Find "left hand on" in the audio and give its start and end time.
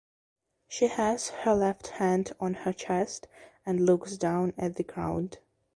1.53-2.55